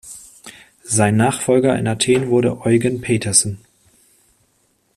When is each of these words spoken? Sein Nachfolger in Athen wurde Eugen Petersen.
Sein 0.83 1.15
Nachfolger 1.15 1.77
in 1.77 1.85
Athen 1.87 2.29
wurde 2.31 2.65
Eugen 2.65 3.01
Petersen. 3.01 3.59